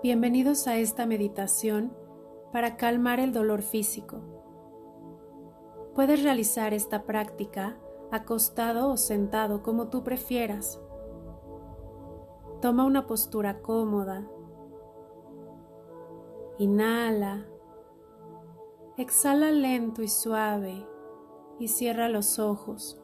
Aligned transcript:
Bienvenidos 0.00 0.68
a 0.68 0.76
esta 0.76 1.06
meditación 1.06 1.92
para 2.52 2.76
calmar 2.76 3.18
el 3.18 3.32
dolor 3.32 3.62
físico. 3.62 4.20
Puedes 5.96 6.22
realizar 6.22 6.72
esta 6.72 7.02
práctica 7.02 7.76
acostado 8.12 8.90
o 8.90 8.96
sentado 8.96 9.64
como 9.64 9.88
tú 9.88 10.04
prefieras. 10.04 10.80
Toma 12.62 12.84
una 12.84 13.08
postura 13.08 13.60
cómoda. 13.60 14.24
Inhala. 16.58 17.48
Exhala 18.98 19.50
lento 19.50 20.02
y 20.02 20.08
suave 20.08 20.86
y 21.58 21.66
cierra 21.66 22.08
los 22.08 22.38
ojos. 22.38 23.02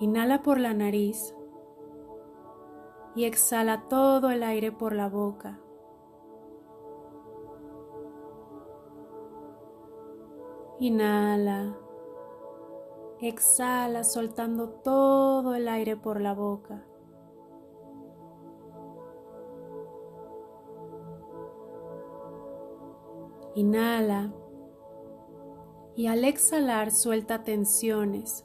Inhala 0.00 0.42
por 0.42 0.58
la 0.58 0.74
nariz 0.74 1.36
y 3.14 3.24
exhala 3.24 3.88
todo 3.88 4.30
el 4.30 4.42
aire 4.42 4.72
por 4.72 4.94
la 4.94 5.08
boca. 5.08 5.58
Inhala. 10.78 11.76
Exhala 13.20 14.02
soltando 14.02 14.68
todo 14.68 15.54
el 15.54 15.68
aire 15.68 15.96
por 15.96 16.20
la 16.20 16.34
boca. 16.34 16.84
Inhala 23.54 24.32
y 25.94 26.06
al 26.06 26.24
exhalar 26.24 26.90
suelta 26.90 27.44
tensiones, 27.44 28.44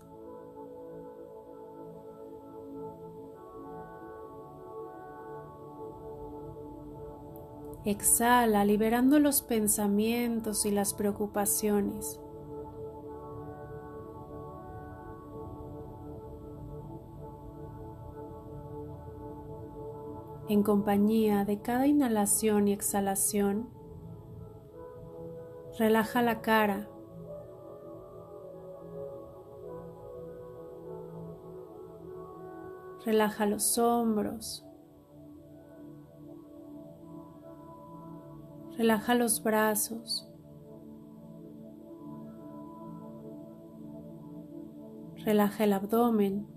Exhala 7.88 8.66
liberando 8.66 9.18
los 9.18 9.42
pensamientos 9.42 10.66
y 10.66 10.72
las 10.72 10.94
preocupaciones. 10.94 12.20
En 20.50 20.64
compañía 20.64 21.46
de 21.46 21.62
cada 21.62 21.88
inhalación 21.88 22.68
y 22.68 22.74
exhalación, 22.74 23.70
relaja 25.80 26.22
la 26.22 26.42
cara. 26.42 26.90
Relaja 33.06 33.46
los 33.46 33.78
hombros. 33.78 34.67
Relaja 38.78 39.16
los 39.16 39.42
brazos. 39.42 40.30
Relaja 45.26 45.64
el 45.64 45.74
abdomen. 45.74 46.48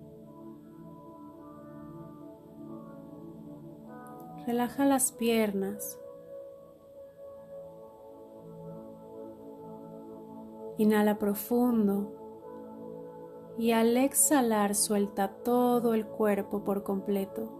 Relaja 4.46 4.84
las 4.84 5.12
piernas. 5.12 5.98
Inhala 10.76 11.18
profundo 11.18 12.20
y 13.56 13.72
al 13.72 13.96
exhalar 13.96 14.74
suelta 14.74 15.28
todo 15.42 15.94
el 15.94 16.06
cuerpo 16.06 16.64
por 16.64 16.82
completo. 16.82 17.59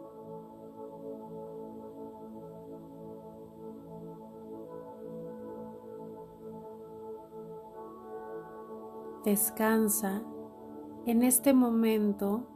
Descansa 9.25 10.23
en 11.05 11.23
este 11.23 11.53
momento 11.53 12.47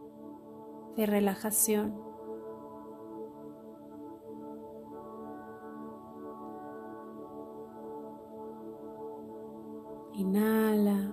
de 0.97 1.05
relajación. 1.05 1.95
Inhala, 10.15 11.13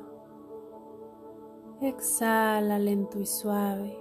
exhala 1.81 2.79
lento 2.79 3.19
y 3.19 3.25
suave. 3.25 3.97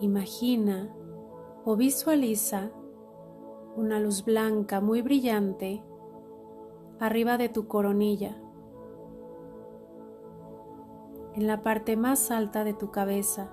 Imagina 0.00 0.94
o 1.64 1.76
visualiza 1.76 2.70
una 3.78 4.00
luz 4.00 4.24
blanca 4.24 4.80
muy 4.80 5.02
brillante 5.02 5.84
arriba 6.98 7.38
de 7.38 7.48
tu 7.48 7.68
coronilla, 7.68 8.36
en 11.34 11.46
la 11.46 11.62
parte 11.62 11.96
más 11.96 12.32
alta 12.32 12.64
de 12.64 12.74
tu 12.74 12.90
cabeza. 12.90 13.52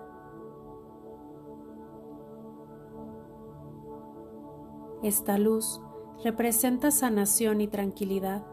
Esta 5.04 5.38
luz 5.38 5.80
representa 6.24 6.90
sanación 6.90 7.62
y 7.62 7.68
tranquilidad. 7.68 8.44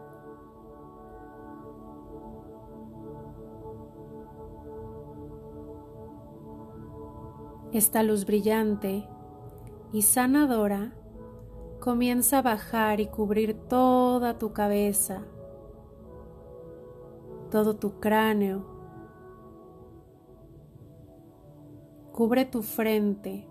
Esta 7.71 8.03
luz 8.03 8.27
brillante 8.27 9.09
y 9.91 10.03
sanadora 10.03 10.93
comienza 11.83 12.37
a 12.37 12.41
bajar 12.41 13.01
y 13.01 13.07
cubrir 13.07 13.67
toda 13.67 14.39
tu 14.39 14.53
cabeza, 14.53 15.25
todo 17.51 17.75
tu 17.75 17.99
cráneo. 17.99 18.63
Cubre 22.13 22.45
tu 22.45 22.61
frente. 22.61 23.49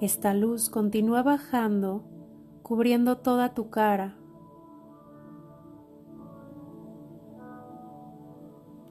Esta 0.00 0.34
luz 0.34 0.68
continúa 0.70 1.22
bajando, 1.22 2.02
cubriendo 2.64 3.18
toda 3.18 3.54
tu 3.54 3.70
cara. 3.70 4.16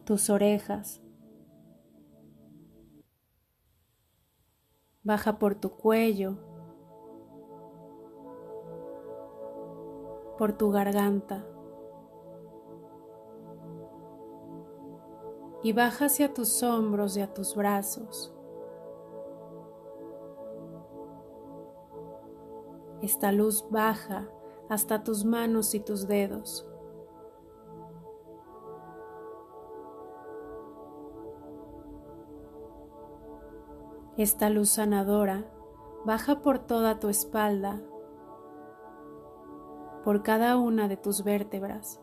tus 0.06 0.30
orejas, 0.30 1.03
baja 5.04 5.38
por 5.38 5.56
tu 5.56 5.72
cuello, 5.72 6.38
por 10.38 10.54
tu 10.54 10.72
garganta 10.72 11.46
y 15.62 15.72
baja 15.74 16.06
hacia 16.06 16.34
tus 16.34 16.62
hombros 16.64 17.16
y 17.18 17.22
a 17.22 17.34
tus 17.34 17.56
brazos. 17.56 18.34
Esta 23.02 23.32
luz 23.32 23.66
baja 23.70 24.30
hasta 24.70 25.04
tus 25.04 25.26
manos 25.26 25.76
y 25.76 25.80
tus 25.80 26.08
dedos. 26.08 26.68
Esta 34.24 34.50
luz 34.50 34.70
sanadora 34.70 35.44
baja 36.06 36.40
por 36.40 36.58
toda 36.58 36.98
tu 36.98 37.10
espalda, 37.10 37.82
por 40.06 40.24
cada 40.24 40.56
una 40.56 40.88
de 40.88 40.96
tus 40.96 41.26
vértebras. 41.26 42.02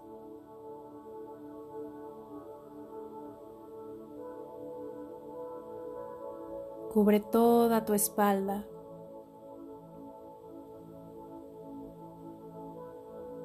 Cubre 6.93 7.21
toda 7.21 7.87
tu 7.87 7.95
espalda. 7.95 8.67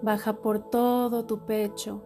Baja 0.01 0.33
por 0.33 0.59
todo 0.59 1.25
tu 1.25 1.45
pecho. 1.45 2.01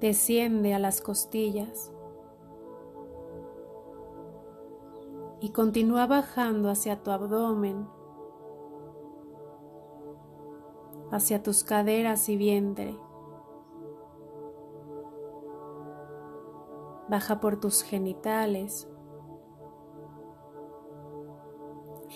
Desciende 0.00 0.74
a 0.74 0.80
las 0.80 1.00
costillas. 1.00 1.93
Y 5.44 5.50
continúa 5.50 6.06
bajando 6.06 6.70
hacia 6.70 7.02
tu 7.02 7.10
abdomen, 7.10 7.86
hacia 11.10 11.42
tus 11.42 11.64
caderas 11.64 12.30
y 12.30 12.38
vientre. 12.38 12.98
Baja 17.10 17.40
por 17.40 17.60
tus 17.60 17.82
genitales. 17.82 18.88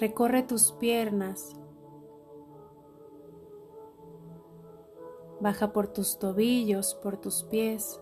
recorre 0.01 0.45
tus 0.45 0.73
piernas, 0.73 1.57
baja 5.41 5.73
por 5.73 5.89
tus 5.89 6.19
tobillos, 6.19 6.95
por 7.03 7.17
tus 7.19 7.43
pies, 7.43 8.01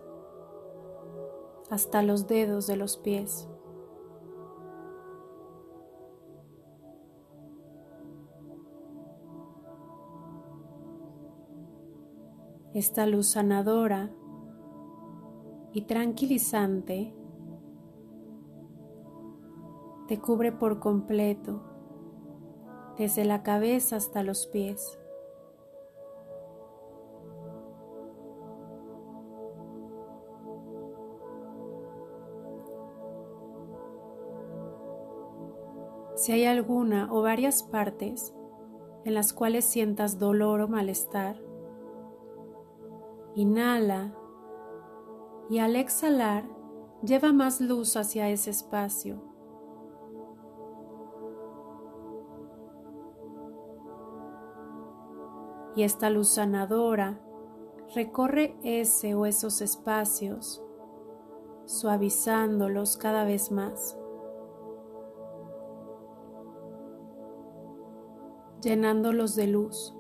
hasta 1.70 2.02
los 2.02 2.28
dedos 2.28 2.66
de 2.66 2.76
los 2.76 2.98
pies. 2.98 3.48
Esta 12.76 13.06
luz 13.06 13.28
sanadora 13.28 14.10
y 15.72 15.86
tranquilizante 15.86 17.14
te 20.08 20.20
cubre 20.20 20.52
por 20.52 20.78
completo, 20.78 21.62
desde 22.98 23.24
la 23.24 23.42
cabeza 23.42 23.96
hasta 23.96 24.22
los 24.22 24.46
pies. 24.48 24.98
Si 36.14 36.32
hay 36.32 36.44
alguna 36.44 37.10
o 37.10 37.22
varias 37.22 37.62
partes 37.62 38.34
en 39.06 39.14
las 39.14 39.32
cuales 39.32 39.64
sientas 39.64 40.18
dolor 40.18 40.60
o 40.60 40.68
malestar, 40.68 41.45
inhala 43.36 44.12
y 45.48 45.60
al 45.60 45.76
exhalar 45.76 46.44
lleva 47.04 47.32
más 47.32 47.60
luz 47.60 47.96
hacia 47.96 48.28
ese 48.28 48.50
espacio. 48.50 49.22
Y 55.76 55.84
esta 55.84 56.10
luz 56.10 56.30
sanadora 56.30 57.20
recorre 57.94 58.56
ese 58.64 59.14
o 59.14 59.26
esos 59.26 59.60
espacios, 59.60 60.64
suavizándolos 61.66 62.96
cada 62.96 63.24
vez 63.24 63.52
más. 63.52 63.96
llenándolos 68.66 69.36
de 69.36 69.46
luz. 69.46 69.95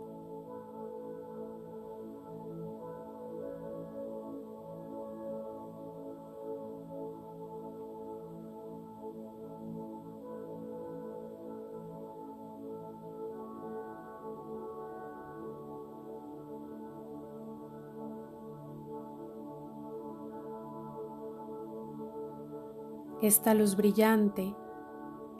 Esta 23.22 23.54
luz 23.54 23.76
brillante 23.76 24.54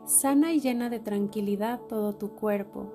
sana 0.07 0.53
y 0.53 0.61
llena 0.61 0.89
de 0.89 1.01
tranquilidad 1.01 1.81
todo 1.89 2.15
tu 2.15 2.31
cuerpo. 2.31 2.93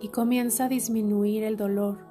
y 0.00 0.08
comienza 0.08 0.66
a 0.66 0.68
disminuir 0.68 1.42
el 1.42 1.56
dolor. 1.56 2.07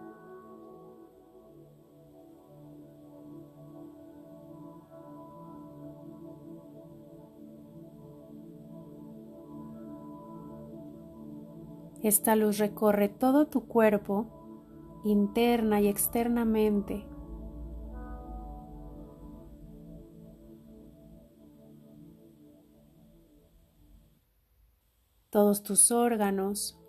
Esta 12.07 12.37
luz 12.37 12.57
recorre 12.57 13.09
todo 13.09 13.47
tu 13.47 13.67
cuerpo, 13.67 15.01
interna 15.03 15.81
y 15.81 15.89
externamente. 15.89 17.05
Todos 25.29 25.63
tus 25.63 25.91
órganos, 25.91 26.79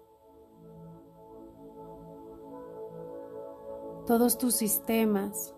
todos 4.06 4.38
tus 4.38 4.54
sistemas, 4.54 5.52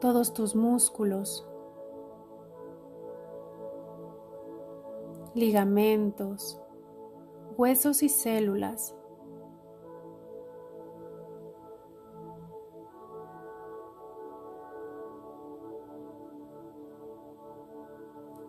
todos 0.00 0.34
tus 0.34 0.56
músculos, 0.56 1.47
ligamentos, 5.38 6.60
huesos 7.56 8.02
y 8.02 8.08
células. 8.08 8.96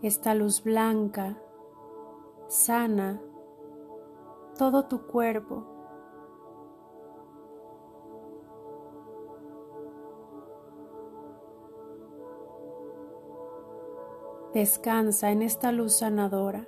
Esta 0.01 0.33
luz 0.33 0.63
blanca, 0.63 1.37
sana, 2.47 3.21
todo 4.57 4.85
tu 4.85 5.05
cuerpo. 5.05 5.63
Descansa 14.53 15.29
en 15.29 15.43
esta 15.43 15.71
luz 15.71 15.97
sanadora. 15.97 16.65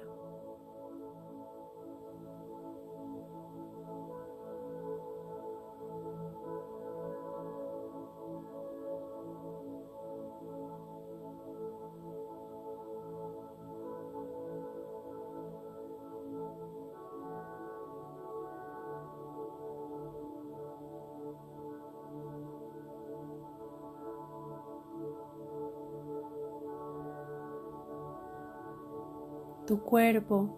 Tu 29.72 29.80
cuerpo, 29.84 30.50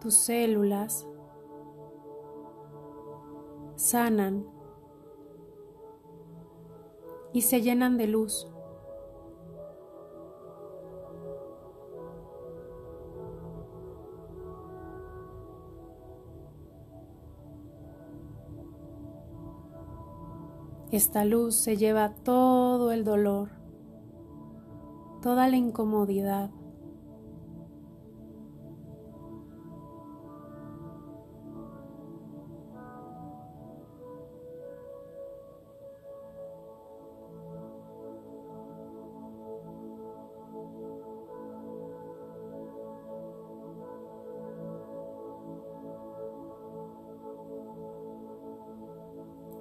tus 0.00 0.14
células 0.14 1.06
sanan 3.76 4.44
y 7.32 7.42
se 7.42 7.62
llenan 7.62 7.96
de 7.98 8.08
luz. 8.08 8.48
Esta 20.90 21.24
luz 21.24 21.54
se 21.54 21.76
lleva 21.76 22.12
todo 22.24 22.90
el 22.90 23.04
dolor, 23.04 23.50
toda 25.22 25.46
la 25.46 25.56
incomodidad, 25.56 26.50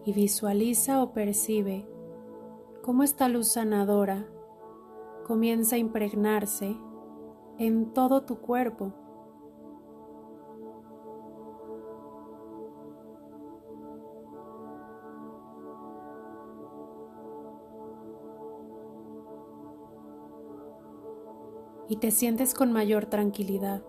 y 0.05 0.13
visualiza 0.13 1.03
o 1.03 1.13
percibe 1.13 1.87
cómo 2.81 3.03
esta 3.03 3.27
luz 3.27 3.49
sanadora 3.49 4.27
comienza 5.25 5.75
a 5.75 5.79
impregnarse 5.79 6.75
en 7.57 7.93
todo 7.93 8.23
tu 8.23 8.39
cuerpo. 8.39 8.93
Y 21.87 21.97
te 21.97 22.09
sientes 22.09 22.53
con 22.53 22.71
mayor 22.71 23.05
tranquilidad. 23.07 23.83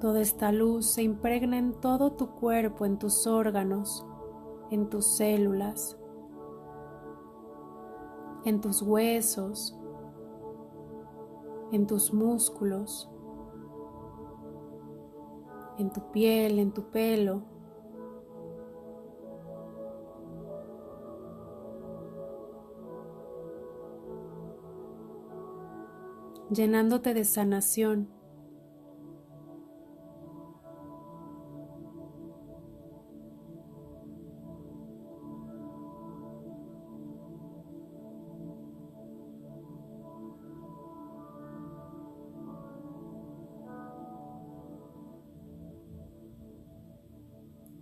Toda 0.00 0.20
esta 0.20 0.52
luz 0.52 0.86
se 0.86 1.02
impregna 1.02 1.58
en 1.58 1.72
todo 1.72 2.12
tu 2.12 2.28
cuerpo, 2.30 2.86
en 2.86 2.98
tus 2.98 3.26
órganos, 3.26 4.06
en 4.70 4.88
tus 4.88 5.06
células, 5.16 5.98
en 8.44 8.60
tus 8.60 8.80
huesos, 8.80 9.76
en 11.72 11.86
tus 11.86 12.12
músculos, 12.14 13.10
en 15.78 15.90
tu 15.90 16.00
piel, 16.12 16.58
en 16.58 16.72
tu 16.72 16.82
pelo. 16.90 17.42
llenándote 26.50 27.14
de 27.14 27.24
sanación. 27.24 28.17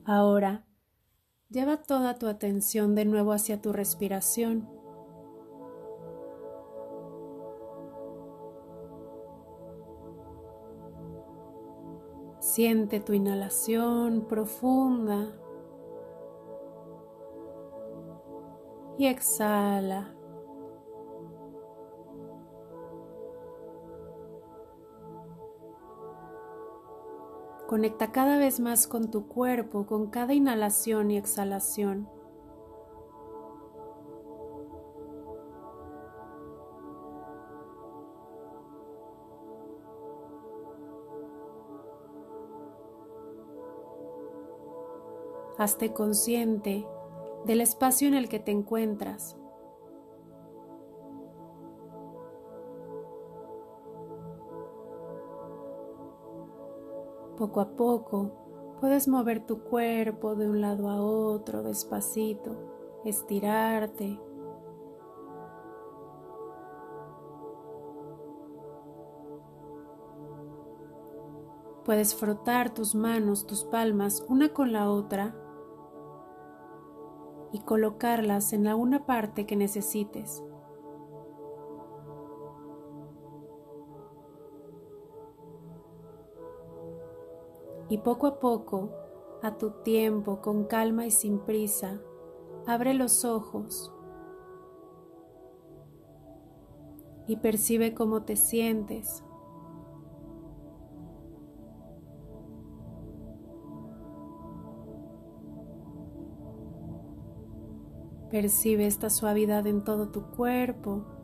Ahora, 0.08 0.64
lleva 1.50 1.78
toda 1.78 2.14
tu 2.14 2.28
atención 2.28 2.94
de 2.94 3.04
nuevo 3.04 3.32
hacia 3.32 3.60
tu 3.60 3.72
respiración. 3.72 4.68
Siente 12.38 13.00
tu 13.00 13.14
inhalación 13.14 14.26
profunda 14.28 15.26
y 18.96 19.06
exhala. 19.06 20.15
Conecta 27.66 28.12
cada 28.12 28.38
vez 28.38 28.60
más 28.60 28.86
con 28.86 29.10
tu 29.10 29.26
cuerpo 29.26 29.86
con 29.86 30.06
cada 30.06 30.34
inhalación 30.34 31.10
y 31.10 31.16
exhalación. 31.16 32.08
Hazte 45.58 45.92
consciente 45.92 46.86
del 47.46 47.62
espacio 47.62 48.06
en 48.06 48.14
el 48.14 48.28
que 48.28 48.38
te 48.38 48.52
encuentras. 48.52 49.36
Poco 57.36 57.60
a 57.60 57.68
poco 57.76 58.30
puedes 58.80 59.08
mover 59.08 59.44
tu 59.44 59.60
cuerpo 59.60 60.34
de 60.34 60.48
un 60.48 60.62
lado 60.62 60.88
a 60.88 61.02
otro 61.02 61.62
despacito, 61.62 62.56
estirarte. 63.04 64.18
Puedes 71.84 72.14
frotar 72.14 72.72
tus 72.72 72.94
manos, 72.94 73.46
tus 73.46 73.64
palmas, 73.64 74.24
una 74.28 74.48
con 74.48 74.72
la 74.72 74.90
otra 74.90 75.36
y 77.52 77.60
colocarlas 77.60 78.54
en 78.54 78.64
la 78.64 78.76
una 78.76 79.04
parte 79.04 79.46
que 79.46 79.56
necesites. 79.56 80.42
Y 87.88 87.98
poco 87.98 88.26
a 88.26 88.40
poco, 88.40 88.90
a 89.42 89.56
tu 89.58 89.70
tiempo, 89.82 90.40
con 90.40 90.64
calma 90.64 91.06
y 91.06 91.10
sin 91.10 91.38
prisa, 91.38 92.00
abre 92.66 92.94
los 92.94 93.24
ojos 93.24 93.92
y 97.26 97.36
percibe 97.36 97.94
cómo 97.94 98.22
te 98.22 98.36
sientes. 98.36 99.22
Percibe 108.30 108.86
esta 108.86 109.08
suavidad 109.08 109.66
en 109.66 109.84
todo 109.84 110.08
tu 110.08 110.30
cuerpo. 110.32 111.15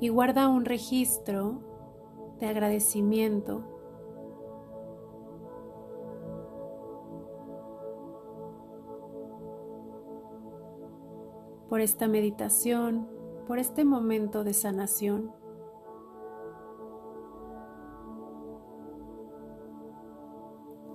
Y 0.00 0.08
guarda 0.08 0.48
un 0.48 0.64
registro 0.64 1.60
de 2.38 2.46
agradecimiento 2.46 3.64
por 11.68 11.80
esta 11.80 12.08
meditación, 12.08 13.08
por 13.46 13.58
este 13.58 13.84
momento 13.84 14.44
de 14.44 14.52
sanación. 14.52 15.32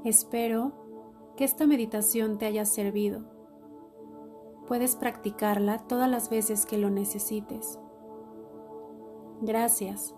Espero 0.04 0.72
que 1.36 1.44
esta 1.44 1.68
meditación 1.68 2.38
te 2.38 2.46
haya 2.46 2.66
servido. 2.66 3.22
Puedes 4.68 4.96
practicarla 4.96 5.86
todas 5.88 6.10
las 6.10 6.30
veces 6.30 6.66
que 6.66 6.78
lo 6.78 6.90
necesites. 6.90 7.81
Gracias. 9.42 10.14